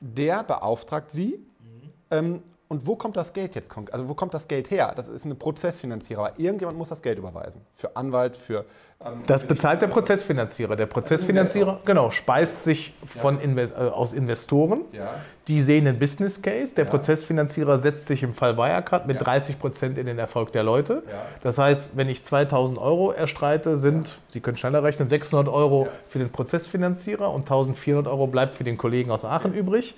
der 0.00 0.42
beauftragt 0.44 1.10
Sie 1.10 1.46
mhm. 1.60 1.92
ähm, 2.10 2.42
und 2.68 2.86
wo 2.86 2.96
kommt 2.96 3.16
das 3.16 3.32
Geld 3.32 3.54
jetzt? 3.54 3.70
Also 3.90 4.10
wo 4.10 4.14
kommt 4.14 4.34
das 4.34 4.46
Geld 4.46 4.70
her? 4.70 4.92
Das 4.94 5.08
ist 5.08 5.24
eine 5.24 5.34
Prozessfinanzierer. 5.34 6.20
Aber 6.20 6.38
irgendjemand 6.38 6.76
muss 6.76 6.90
das 6.90 7.00
Geld 7.00 7.16
überweisen. 7.16 7.62
Für 7.74 7.96
Anwalt, 7.96 8.36
für... 8.36 8.66
Ähm, 9.02 9.22
das 9.26 9.44
bezahlt 9.44 9.80
der 9.80 9.86
Prozessfinanzierer. 9.86 10.76
Der 10.76 10.84
Prozessfinanzierer, 10.84 11.80
genau, 11.86 12.10
speist 12.10 12.64
sich 12.64 12.92
von 13.06 13.40
Invest 13.40 13.72
äh, 13.72 13.76
aus 13.76 14.12
Investoren. 14.12 14.82
Ja. 14.92 15.14
Die 15.46 15.62
sehen 15.62 15.86
einen 15.86 15.98
Business 15.98 16.42
Case. 16.42 16.74
Der 16.74 16.84
ja. 16.84 16.90
Prozessfinanzierer 16.90 17.78
setzt 17.78 18.06
sich 18.06 18.22
im 18.22 18.34
Fall 18.34 18.58
Wirecard 18.58 19.06
mit 19.06 19.16
ja. 19.16 19.22
30 19.22 19.58
Prozent 19.58 19.96
in 19.96 20.04
den 20.04 20.18
Erfolg 20.18 20.52
der 20.52 20.62
Leute. 20.62 21.02
Das 21.42 21.56
heißt, 21.56 21.92
wenn 21.94 22.10
ich 22.10 22.26
2000 22.26 22.76
Euro 22.78 23.12
erstreite, 23.12 23.78
sind, 23.78 24.18
Sie 24.28 24.40
können 24.40 24.58
schneller 24.58 24.82
rechnen, 24.82 25.08
600 25.08 25.48
Euro 25.50 25.88
für 26.10 26.18
den 26.18 26.30
Prozessfinanzierer 26.30 27.32
und 27.32 27.42
1400 27.42 28.06
Euro 28.06 28.26
bleibt 28.26 28.56
für 28.56 28.64
den 28.64 28.76
Kollegen 28.76 29.10
aus 29.10 29.24
Aachen 29.24 29.54
übrig. 29.54 29.94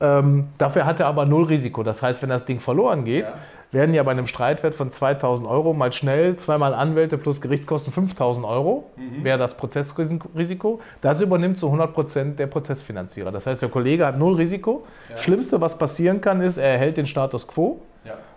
Ähm, 0.00 0.48
dafür 0.58 0.86
hat 0.86 1.00
er 1.00 1.06
aber 1.06 1.26
null 1.26 1.44
Risiko. 1.44 1.82
Das 1.82 2.02
heißt, 2.02 2.22
wenn 2.22 2.30
das 2.30 2.44
Ding 2.44 2.60
verloren 2.60 3.04
geht, 3.04 3.24
ja. 3.24 3.34
werden 3.70 3.94
ja 3.94 4.02
bei 4.02 4.12
einem 4.12 4.26
Streitwert 4.26 4.74
von 4.74 4.90
2000 4.90 5.46
Euro 5.46 5.74
mal 5.74 5.92
schnell 5.92 6.36
zweimal 6.36 6.74
Anwälte 6.74 7.18
plus 7.18 7.40
Gerichtskosten 7.40 7.92
5000 7.92 8.46
Euro, 8.46 8.90
mhm. 8.96 9.24
wäre 9.24 9.38
das 9.38 9.54
Prozessrisiko. 9.56 10.80
Das 11.00 11.20
übernimmt 11.20 11.58
zu 11.58 11.66
100 11.66 11.92
Prozent 11.92 12.38
der 12.38 12.46
Prozessfinanzierer. 12.46 13.30
Das 13.30 13.46
heißt, 13.46 13.60
der 13.60 13.68
Kollege 13.68 14.06
hat 14.06 14.18
null 14.18 14.36
Risiko. 14.36 14.86
Ja. 15.10 15.18
Schlimmste, 15.18 15.60
was 15.60 15.76
passieren 15.76 16.20
kann, 16.20 16.40
ist, 16.40 16.56
er 16.56 16.72
erhält 16.72 16.96
den 16.96 17.06
Status 17.06 17.46
quo. 17.46 17.82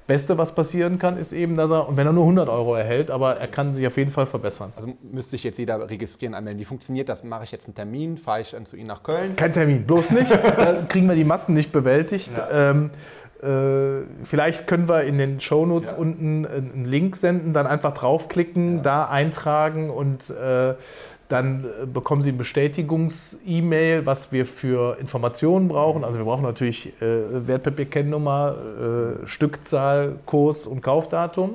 Beste, 0.05 0.37
was 0.37 0.53
passieren 0.53 0.99
kann, 0.99 1.17
ist 1.17 1.31
eben, 1.31 1.55
dass 1.55 1.71
er, 1.71 1.87
und 1.87 1.95
wenn 1.95 2.05
er 2.05 2.13
nur 2.13 2.23
100 2.23 2.49
Euro 2.49 2.75
erhält, 2.75 3.09
aber 3.09 3.37
er 3.37 3.47
kann 3.47 3.73
sich 3.73 3.87
auf 3.87 3.97
jeden 3.97 4.11
Fall 4.11 4.25
verbessern. 4.25 4.73
Also 4.75 4.93
müsste 5.01 5.31
sich 5.31 5.43
jetzt 5.43 5.57
jeder 5.57 5.89
registrieren, 5.89 6.33
anmelden. 6.33 6.59
Wie 6.59 6.65
funktioniert 6.65 7.07
das? 7.07 7.23
Mache 7.23 7.45
ich 7.45 7.51
jetzt 7.51 7.65
einen 7.67 7.75
Termin? 7.75 8.17
Fahre 8.17 8.41
ich 8.41 8.51
dann 8.51 8.65
zu 8.65 8.75
Ihnen 8.75 8.87
nach 8.87 9.03
Köln? 9.03 9.35
Kein 9.35 9.53
Termin, 9.53 9.85
bloß 9.85 10.11
nicht. 10.11 10.31
da 10.57 10.83
kriegen 10.87 11.07
wir 11.07 11.15
die 11.15 11.23
Massen 11.23 11.53
nicht 11.53 11.71
bewältigt. 11.71 12.31
Ja. 12.35 12.71
Ähm, 12.71 12.89
äh, 13.43 14.05
vielleicht 14.23 14.67
können 14.67 14.87
wir 14.87 15.03
in 15.03 15.17
den 15.17 15.41
Shownotes 15.41 15.91
ja. 15.91 15.97
unten 15.97 16.45
einen 16.45 16.85
Link 16.85 17.15
senden, 17.17 17.53
dann 17.53 17.67
einfach 17.67 17.93
draufklicken, 17.93 18.77
ja. 18.77 18.81
da 18.81 19.05
eintragen 19.05 19.89
und 19.89 20.29
äh, 20.29 20.75
dann 21.33 21.65
äh, 21.65 21.85
bekommen 21.87 22.21
Sie 22.21 22.29
ein 22.29 22.37
Bestätigungs-E-Mail, 22.37 24.05
was 24.05 24.31
wir 24.31 24.45
für 24.45 24.99
Informationen 24.99 25.67
brauchen. 25.67 26.03
Also 26.03 26.19
wir 26.19 26.25
brauchen 26.25 26.43
natürlich 26.43 26.93
äh, 27.01 27.47
Wertpapierkennnummer, 27.47 28.55
äh, 29.23 29.27
Stückzahl, 29.27 30.19
Kurs 30.27 30.67
und 30.67 30.81
Kaufdatum. 30.81 31.51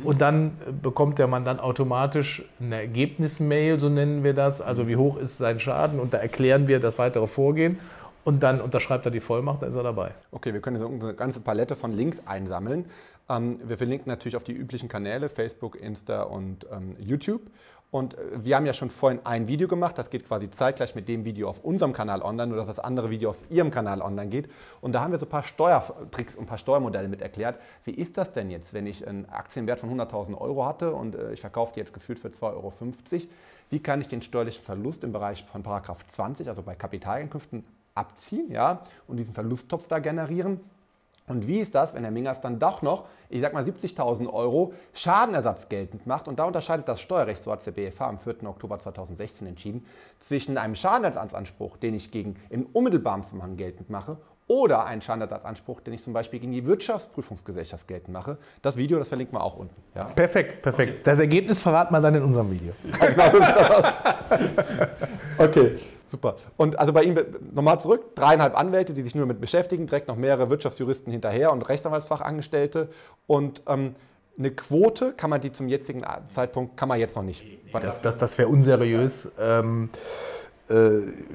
Mhm. 0.00 0.06
Und 0.06 0.20
dann 0.22 0.46
äh, 0.66 0.72
bekommt 0.72 1.18
der 1.18 1.26
Mandant 1.26 1.60
automatisch 1.60 2.42
eine 2.58 2.76
Ergebnis-Mail, 2.76 3.78
so 3.78 3.90
nennen 3.90 4.24
wir 4.24 4.32
das. 4.32 4.62
Also 4.62 4.88
wie 4.88 4.96
hoch 4.96 5.18
ist 5.18 5.36
sein 5.36 5.60
Schaden 5.60 6.00
und 6.00 6.14
da 6.14 6.18
erklären 6.18 6.66
wir 6.66 6.80
das 6.80 6.98
weitere 6.98 7.26
Vorgehen. 7.26 7.78
und 8.24 8.42
dann 8.42 8.60
unterschreibt 8.60 9.06
er 9.06 9.10
die 9.10 9.20
Vollmacht, 9.20 9.62
dann 9.62 9.70
ist 9.70 9.76
er 9.76 9.82
dabei. 9.82 10.10
Okay, 10.32 10.52
wir 10.52 10.60
können 10.60 10.80
jetzt 10.80 11.02
eine 11.02 11.14
ganze 11.14 11.40
Palette 11.40 11.74
von 11.76 11.92
Links 11.92 12.20
einsammeln. 12.26 12.86
Ähm, 13.28 13.60
wir 13.64 13.76
verlinken 13.76 14.10
natürlich 14.10 14.36
auf 14.36 14.44
die 14.44 14.52
üblichen 14.52 14.88
Kanäle, 14.88 15.28
Facebook, 15.28 15.80
Insta 15.80 16.22
und 16.22 16.66
ähm, 16.72 16.96
YouTube. 16.98 17.42
Und 17.90 18.14
äh, 18.14 18.44
wir 18.44 18.56
haben 18.56 18.66
ja 18.66 18.74
schon 18.74 18.90
vorhin 18.90 19.20
ein 19.24 19.48
Video 19.48 19.68
gemacht, 19.68 19.96
das 19.96 20.10
geht 20.10 20.26
quasi 20.26 20.50
zeitgleich 20.50 20.94
mit 20.94 21.08
dem 21.08 21.24
Video 21.24 21.48
auf 21.48 21.64
unserem 21.64 21.92
Kanal 21.92 22.22
online, 22.22 22.48
nur 22.48 22.56
dass 22.56 22.66
das 22.66 22.78
andere 22.78 23.10
Video 23.10 23.30
auf 23.30 23.38
Ihrem 23.50 23.70
Kanal 23.70 24.02
online 24.02 24.28
geht. 24.28 24.50
Und 24.80 24.92
da 24.92 25.00
haben 25.00 25.12
wir 25.12 25.18
so 25.18 25.26
ein 25.26 25.30
paar 25.30 25.44
Steuertricks 25.44 26.36
und 26.36 26.44
ein 26.44 26.46
paar 26.46 26.58
Steuermodelle 26.58 27.08
mit 27.08 27.22
erklärt. 27.22 27.58
Wie 27.84 27.92
ist 27.92 28.18
das 28.18 28.32
denn 28.32 28.50
jetzt, 28.50 28.74
wenn 28.74 28.86
ich 28.86 29.06
einen 29.06 29.26
Aktienwert 29.26 29.80
von 29.80 29.90
100.000 29.90 30.38
Euro 30.38 30.66
hatte 30.66 30.94
und 30.94 31.14
äh, 31.14 31.32
ich 31.32 31.40
verkaufe 31.40 31.72
die 31.74 31.80
jetzt 31.80 31.94
gefühlt 31.94 32.18
für 32.18 32.28
2,50 32.28 32.42
Euro? 32.52 32.72
Wie 33.70 33.80
kann 33.80 34.00
ich 34.00 34.08
den 34.08 34.22
steuerlichen 34.22 34.62
Verlust 34.62 35.04
im 35.04 35.12
Bereich 35.12 35.44
von 35.44 35.62
Paragraph 35.62 36.06
20, 36.08 36.48
also 36.48 36.62
bei 36.62 36.74
Kapitaleinkünften, 36.74 37.64
abziehen 37.94 38.50
ja, 38.50 38.84
und 39.06 39.16
diesen 39.16 39.34
Verlusttopf 39.34 39.88
da 39.88 39.98
generieren? 39.98 40.60
Und 41.28 41.46
wie 41.46 41.60
ist 41.60 41.74
das, 41.74 41.94
wenn 41.94 42.02
der 42.02 42.10
Mingas 42.10 42.40
dann 42.40 42.58
doch 42.58 42.82
noch, 42.82 43.04
ich 43.28 43.40
sag 43.40 43.52
mal 43.52 43.62
70.000 43.62 44.32
Euro 44.32 44.72
Schadenersatz 44.94 45.68
geltend 45.68 46.06
macht? 46.06 46.28
Und 46.28 46.38
da 46.38 46.44
unterscheidet 46.44 46.88
das 46.88 47.00
Steuerrecht, 47.00 47.44
so 47.44 47.52
hat 47.52 47.64
der 47.66 47.72
BFH 47.72 48.08
am 48.08 48.18
4. 48.18 48.44
Oktober 48.44 48.78
2016 48.78 49.46
entschieden, 49.46 49.84
zwischen 50.20 50.58
einem 50.58 50.74
Schadenersatzanspruch, 50.74 51.76
den 51.76 51.94
ich 51.94 52.10
gegen 52.10 52.36
in 52.50 52.64
unmittelbarem 52.66 53.22
Zusammenhang 53.22 53.56
geltend 53.56 53.90
mache, 53.90 54.16
oder 54.48 54.86
einen 54.86 55.02
Schadenersatzanspruch, 55.02 55.80
den 55.80 55.94
ich 55.94 56.02
zum 56.02 56.12
Beispiel 56.12 56.40
gegen 56.40 56.52
die 56.52 56.66
Wirtschaftsprüfungsgesellschaft 56.66 57.86
geltend 57.86 58.12
mache. 58.12 58.38
Das 58.62 58.76
Video, 58.76 58.98
das 58.98 59.08
verlinken 59.08 59.36
wir 59.36 59.44
auch 59.44 59.56
unten. 59.56 59.76
Ja? 59.94 60.04
Perfekt, 60.04 60.62
perfekt. 60.62 60.92
Okay. 60.92 61.00
Das 61.04 61.20
Ergebnis 61.20 61.60
verraten 61.60 61.94
wir 61.94 62.00
dann 62.00 62.14
in 62.14 62.22
unserem 62.22 62.50
Video. 62.50 62.72
okay. 65.38 65.76
Super. 66.06 66.36
Und 66.56 66.78
also 66.78 66.94
bei 66.94 67.02
Ihnen 67.02 67.18
nochmal 67.52 67.80
zurück, 67.80 68.14
dreieinhalb 68.14 68.58
Anwälte, 68.58 68.94
die 68.94 69.02
sich 69.02 69.14
nur 69.14 69.26
mit 69.26 69.40
beschäftigen, 69.40 69.86
direkt 69.86 70.08
noch 70.08 70.16
mehrere 70.16 70.48
Wirtschaftsjuristen 70.48 71.12
hinterher 71.12 71.52
und 71.52 71.68
Rechtsanwaltsfachangestellte. 71.68 72.88
Und 73.26 73.62
ähm, 73.68 73.94
eine 74.38 74.50
Quote 74.52 75.12
kann 75.12 75.28
man 75.28 75.42
die 75.42 75.52
zum 75.52 75.68
jetzigen 75.68 76.04
Zeitpunkt, 76.30 76.78
kann 76.78 76.88
man 76.88 76.98
jetzt 76.98 77.16
noch 77.16 77.22
nicht. 77.22 77.44
Das, 77.72 78.00
das, 78.00 78.16
das 78.16 78.38
wäre 78.38 78.48
unseriös. 78.48 79.30
Ähm, 79.38 79.90
äh, 79.92 79.98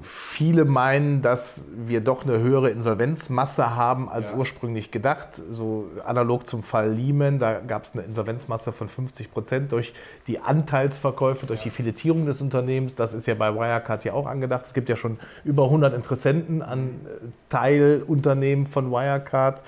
viele 0.04 0.64
meinen, 0.64 1.24
dass 1.24 1.66
wir 1.76 2.02
doch 2.02 2.24
eine 2.24 2.38
höhere 2.38 2.70
Insolvenzmasse 2.70 3.76
haben 3.76 4.08
als 4.08 4.30
ja. 4.30 4.38
ursprünglich 4.38 4.92
gedacht. 4.92 5.42
So 5.50 5.90
analog 6.06 6.48
zum 6.48 6.62
Fall 6.62 6.92
Lehman, 6.92 7.40
da 7.40 7.60
gab 7.60 7.86
es 7.86 7.94
eine 7.94 8.04
Insolvenzmasse 8.04 8.72
von 8.72 8.88
50 8.88 9.32
Prozent 9.32 9.72
durch 9.72 9.94
die 10.28 10.38
Anteilsverkäufe, 10.38 11.48
durch 11.48 11.64
die 11.64 11.72
Filetierung 11.72 12.28
des 12.28 12.42
Unternehmens. 12.42 12.94
Das 12.94 13.16
ist 13.16 13.26
ja 13.26 13.34
bei 13.34 13.56
Wirecard 13.56 14.04
ja 14.06 14.14
auch 14.14 14.28
angedacht. 14.28 14.66
Es 14.68 14.76
gibt 14.76 14.88
ja 14.88 14.96
schon 14.96 15.18
über 15.44 15.64
100 15.64 15.96
Interessenten 15.96 16.62
an 16.62 16.90
äh, 17.06 17.26
Teilunternehmen 17.50 18.68
von 18.68 18.92
Wirecard. 18.92 19.64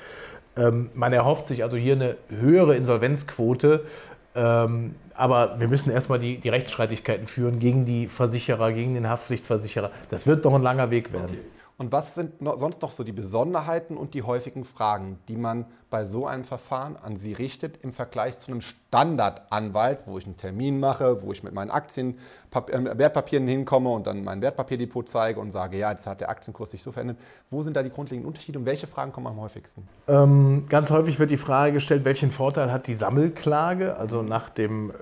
Ähm, 0.57 0.91
man 0.93 1.11
erhofft 1.11 1.47
sich 1.47 1.63
also 1.63 1.75
hier 1.75 1.93
eine 1.93 2.17
höhere 2.29 2.75
Insolvenzquote. 2.75 3.83
Aber 5.17 5.59
wir 5.59 5.67
müssen 5.67 5.91
erstmal 5.91 6.19
die, 6.19 6.37
die 6.37 6.49
Rechtsstreitigkeiten 6.49 7.27
führen 7.27 7.59
gegen 7.59 7.85
die 7.85 8.07
Versicherer, 8.07 8.73
gegen 8.73 8.95
den 8.95 9.07
Haftpflichtversicherer. 9.09 9.91
Das 10.09 10.27
wird 10.27 10.45
doch 10.45 10.53
ein 10.53 10.61
langer 10.61 10.91
Weg 10.91 11.13
werden. 11.13 11.37
Okay. 11.37 11.54
Und 11.77 11.91
was 11.91 12.15
sind 12.15 12.41
noch, 12.41 12.57
sonst 12.57 12.81
noch 12.81 12.91
so 12.91 13.03
die 13.03 13.11
Besonderheiten 13.11 13.97
und 13.97 14.13
die 14.13 14.23
häufigen 14.23 14.63
Fragen, 14.63 15.19
die 15.27 15.35
man 15.35 15.65
bei 15.89 16.05
so 16.05 16.25
einem 16.25 16.45
Verfahren 16.45 16.95
an 16.95 17.17
Sie 17.17 17.33
richtet 17.33 17.83
im 17.83 17.91
Vergleich 17.91 18.39
zu 18.39 18.51
einem 18.51 18.61
Standardanwalt, 18.61 19.99
wo 20.05 20.17
ich 20.17 20.25
einen 20.25 20.37
Termin 20.37 20.79
mache, 20.79 21.21
wo 21.21 21.33
ich 21.33 21.43
mit 21.43 21.53
meinen 21.53 21.71
Aktien, 21.71 22.17
äh, 22.53 22.97
Wertpapieren 22.97 23.45
hinkomme 23.45 23.89
und 23.89 24.07
dann 24.07 24.23
mein 24.23 24.41
Wertpapierdepot 24.41 25.09
zeige 25.09 25.41
und 25.41 25.51
sage, 25.51 25.77
ja, 25.77 25.91
jetzt 25.91 26.07
hat 26.07 26.21
der 26.21 26.29
Aktienkurs 26.29 26.71
sich 26.71 26.81
so 26.81 26.93
verändert. 26.93 27.17
Wo 27.49 27.61
sind 27.61 27.75
da 27.75 27.83
die 27.83 27.89
grundlegenden 27.89 28.27
Unterschiede 28.27 28.57
und 28.57 28.65
welche 28.65 28.87
Fragen 28.87 29.11
kommen 29.11 29.27
am 29.27 29.41
häufigsten? 29.41 29.85
Ähm, 30.07 30.65
ganz 30.69 30.89
häufig 30.91 31.19
wird 31.19 31.31
die 31.31 31.37
Frage 31.37 31.73
gestellt, 31.73 32.05
welchen 32.05 32.31
Vorteil 32.31 32.71
hat 32.71 32.87
die 32.87 32.95
Sammelklage, 32.95 33.97
also 33.97 34.21
nach 34.21 34.49
dem 34.49 34.91
äh, 34.91 34.93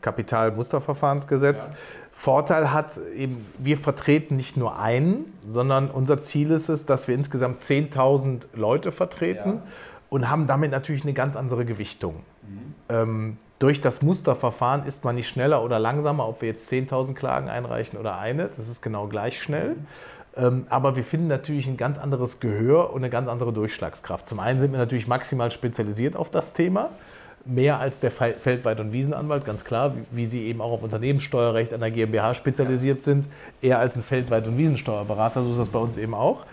Kapitalmusterverfahrensgesetz. 0.00 1.68
Ja 1.68 1.74
Vorteil 2.18 2.72
hat 2.72 2.98
eben, 3.14 3.46
wir 3.58 3.78
vertreten 3.78 4.34
nicht 4.34 4.56
nur 4.56 4.76
einen, 4.76 5.32
sondern 5.48 5.88
unser 5.88 6.20
Ziel 6.20 6.50
ist 6.50 6.68
es, 6.68 6.84
dass 6.84 7.06
wir 7.06 7.14
insgesamt 7.14 7.60
10.000 7.60 8.40
Leute 8.54 8.90
vertreten 8.90 9.48
ja. 9.48 9.62
und 10.10 10.28
haben 10.28 10.48
damit 10.48 10.72
natürlich 10.72 11.04
eine 11.04 11.12
ganz 11.12 11.36
andere 11.36 11.64
Gewichtung. 11.64 12.16
Mhm. 12.42 12.74
Ähm, 12.88 13.36
durch 13.60 13.80
das 13.80 14.02
Musterverfahren 14.02 14.84
ist 14.84 15.04
man 15.04 15.14
nicht 15.14 15.28
schneller 15.28 15.62
oder 15.62 15.78
langsamer, 15.78 16.26
ob 16.26 16.42
wir 16.42 16.48
jetzt 16.48 16.68
10.000 16.72 17.14
Klagen 17.14 17.48
einreichen 17.48 18.00
oder 18.00 18.18
eine. 18.18 18.48
Das 18.48 18.68
ist 18.68 18.82
genau 18.82 19.06
gleich 19.06 19.40
schnell. 19.40 19.76
Mhm. 19.76 19.86
Ähm, 20.36 20.66
aber 20.70 20.96
wir 20.96 21.04
finden 21.04 21.28
natürlich 21.28 21.68
ein 21.68 21.76
ganz 21.76 21.98
anderes 21.98 22.40
Gehör 22.40 22.92
und 22.92 23.02
eine 23.02 23.10
ganz 23.10 23.28
andere 23.28 23.52
Durchschlagskraft. 23.52 24.26
Zum 24.26 24.40
einen 24.40 24.58
sind 24.58 24.72
wir 24.72 24.80
natürlich 24.80 25.06
maximal 25.06 25.52
spezialisiert 25.52 26.16
auf 26.16 26.32
das 26.32 26.52
Thema 26.52 26.90
mehr 27.44 27.78
als 27.78 28.00
der 28.00 28.10
Feldweit- 28.10 28.80
und 28.80 28.92
Wiesenanwalt, 28.92 29.44
ganz 29.44 29.64
klar, 29.64 29.94
wie 30.10 30.26
sie 30.26 30.44
eben 30.46 30.60
auch 30.60 30.72
auf 30.72 30.82
Unternehmenssteuerrecht 30.82 31.72
an 31.72 31.80
der 31.80 31.90
GmbH 31.90 32.34
spezialisiert 32.34 33.02
sind, 33.02 33.26
eher 33.62 33.78
als 33.78 33.96
ein 33.96 34.02
Feldweit- 34.02 34.46
und 34.46 34.58
Wiesensteuerberater, 34.58 35.42
so 35.42 35.52
ist 35.52 35.58
das 35.58 35.68
bei 35.68 35.78
uns 35.78 35.96
eben 35.96 36.14
auch. 36.14 36.44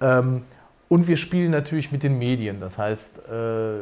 Ähm, 0.00 0.42
und 0.88 1.06
wir 1.08 1.16
spielen 1.16 1.50
natürlich 1.50 1.92
mit 1.92 2.02
den 2.02 2.18
Medien, 2.18 2.60
das 2.60 2.78
heißt, 2.78 3.18
äh, 3.30 3.74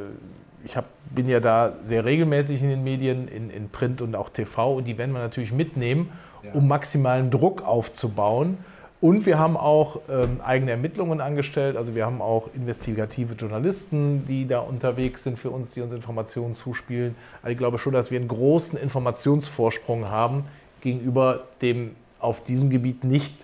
ich 0.64 0.76
hab, 0.76 0.86
bin 1.10 1.28
ja 1.28 1.40
da 1.40 1.74
sehr 1.84 2.04
regelmäßig 2.04 2.62
in 2.62 2.68
den 2.68 2.84
Medien, 2.84 3.28
in, 3.28 3.50
in 3.50 3.68
Print 3.70 4.02
und 4.02 4.16
auch 4.16 4.28
TV, 4.28 4.74
und 4.76 4.84
die 4.84 4.98
werden 4.98 5.12
wir 5.12 5.20
natürlich 5.20 5.52
mitnehmen, 5.52 6.10
um 6.52 6.68
maximalen 6.68 7.30
Druck 7.30 7.62
aufzubauen 7.62 8.58
und 9.00 9.26
wir 9.26 9.38
haben 9.38 9.56
auch 9.56 10.00
ähm, 10.08 10.40
eigene 10.44 10.72
Ermittlungen 10.72 11.20
angestellt. 11.20 11.76
Also 11.76 11.94
wir 11.94 12.04
haben 12.04 12.20
auch 12.20 12.48
investigative 12.54 13.34
Journalisten, 13.34 14.26
die 14.26 14.46
da 14.46 14.58
unterwegs 14.60 15.22
sind 15.22 15.38
für 15.38 15.50
uns, 15.50 15.70
die 15.72 15.82
uns 15.82 15.92
Informationen 15.92 16.56
zuspielen. 16.56 17.14
Also 17.42 17.52
ich 17.52 17.58
glaube 17.58 17.78
schon, 17.78 17.92
dass 17.92 18.10
wir 18.10 18.18
einen 18.18 18.28
großen 18.28 18.78
Informationsvorsprung 18.78 20.08
haben 20.08 20.46
gegenüber 20.80 21.44
dem 21.62 21.94
auf 22.18 22.42
diesem 22.42 22.70
Gebiet 22.70 23.04
nicht 23.04 23.34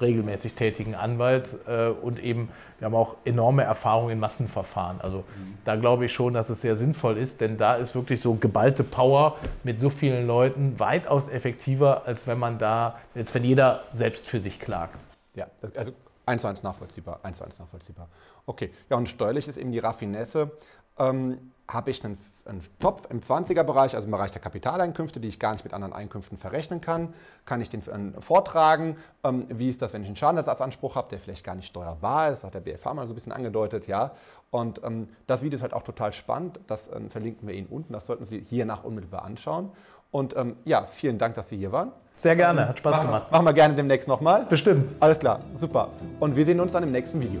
regelmäßig 0.00 0.54
tätigen 0.54 0.94
Anwalt 0.94 1.48
äh, 1.66 1.88
und 1.88 2.22
eben 2.22 2.48
wir 2.78 2.86
haben 2.86 2.94
auch 2.96 3.16
enorme 3.24 3.62
Erfahrung 3.62 4.10
in 4.10 4.18
Massenverfahren. 4.20 5.00
Also 5.00 5.24
da 5.64 5.76
glaube 5.76 6.06
ich 6.06 6.12
schon, 6.12 6.34
dass 6.34 6.50
es 6.50 6.60
sehr 6.60 6.76
sinnvoll 6.76 7.16
ist, 7.16 7.40
denn 7.40 7.56
da 7.56 7.76
ist 7.76 7.94
wirklich 7.94 8.20
so 8.20 8.34
geballte 8.34 8.82
Power 8.84 9.36
mit 9.62 9.78
so 9.78 9.90
vielen 9.90 10.26
Leuten 10.26 10.78
weitaus 10.78 11.28
effektiver, 11.28 12.02
als 12.06 12.26
wenn 12.26 12.38
man 12.38 12.58
da, 12.58 12.98
als 13.14 13.34
wenn 13.34 13.44
jeder 13.44 13.84
selbst 13.94 14.26
für 14.26 14.40
sich 14.40 14.60
klagt. 14.60 14.98
Ja, 15.34 15.46
also 15.76 15.92
eins 16.26 16.42
zu 16.42 16.48
eins 16.48 16.62
nachvollziehbar, 16.62 17.20
eins 17.22 17.38
zu 17.38 17.44
eins 17.44 17.58
nachvollziehbar. 17.58 18.08
Okay, 18.46 18.70
ja 18.90 18.96
und 18.96 19.08
steuerlich 19.08 19.48
ist 19.48 19.56
eben 19.56 19.72
die 19.72 19.78
Raffinesse. 19.78 20.50
Ähm, 20.98 21.52
habe 21.66 21.90
ich 21.90 22.04
einen, 22.04 22.18
einen, 22.44 22.60
Topf 22.78 23.06
im 23.10 23.20
20er-Bereich, 23.20 23.94
also 23.94 24.04
im 24.04 24.10
Bereich 24.10 24.30
der 24.30 24.40
Kapitaleinkünfte, 24.40 25.18
die 25.18 25.28
ich 25.28 25.38
gar 25.38 25.52
nicht 25.52 25.64
mit 25.64 25.72
anderen 25.72 25.94
Einkünften 25.94 26.36
verrechnen 26.36 26.80
kann. 26.80 27.14
Kann 27.46 27.60
ich 27.60 27.70
den 27.70 27.80
äh, 27.80 28.20
vortragen? 28.20 28.96
Ähm, 29.24 29.46
wie 29.48 29.70
ist 29.70 29.80
das, 29.80 29.92
wenn 29.92 30.02
ich 30.02 30.08
einen 30.08 30.16
Schadenersatzanspruch 30.16 30.94
habe, 30.94 31.08
der 31.08 31.18
vielleicht 31.18 31.44
gar 31.44 31.54
nicht 31.54 31.66
steuerbar 31.66 32.28
ist? 32.28 32.40
Das 32.40 32.44
hat 32.44 32.54
der 32.54 32.60
BFH 32.60 32.92
mal 32.94 33.06
so 33.06 33.12
ein 33.12 33.14
bisschen 33.14 33.32
angedeutet, 33.32 33.86
ja. 33.86 34.12
Und 34.50 34.82
ähm, 34.84 35.08
das 35.26 35.42
Video 35.42 35.56
ist 35.56 35.62
halt 35.62 35.72
auch 35.72 35.82
total 35.82 36.12
spannend. 36.12 36.60
Das 36.66 36.88
äh, 36.88 37.00
verlinken 37.08 37.48
wir 37.48 37.54
Ihnen 37.54 37.68
unten. 37.68 37.92
Das 37.92 38.06
sollten 38.06 38.24
Sie 38.24 38.40
hier 38.40 38.66
nach 38.66 38.84
unmittelbar 38.84 39.24
anschauen. 39.24 39.70
Und 40.10 40.36
ähm, 40.36 40.56
ja, 40.64 40.86
vielen 40.86 41.18
Dank, 41.18 41.34
dass 41.34 41.48
Sie 41.48 41.56
hier 41.56 41.72
waren. 41.72 41.92
Sehr 42.18 42.36
gerne, 42.36 42.68
hat 42.68 42.78
Spaß 42.78 42.92
machen, 42.92 43.06
gemacht. 43.06 43.32
Machen 43.32 43.44
wir 43.44 43.52
gerne 43.52 43.74
demnächst 43.74 44.06
nochmal. 44.06 44.46
Bestimmt. 44.46 44.96
Alles 45.00 45.18
klar, 45.18 45.40
super. 45.54 45.88
Und 46.20 46.36
wir 46.36 46.44
sehen 46.44 46.60
uns 46.60 46.72
dann 46.72 46.84
im 46.84 46.92
nächsten 46.92 47.20
Video. 47.20 47.40